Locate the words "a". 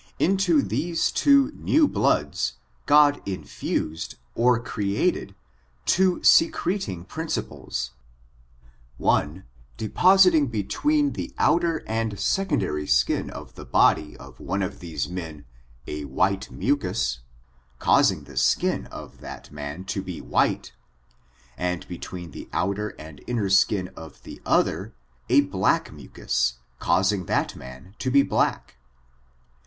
15.85-16.05, 25.29-25.41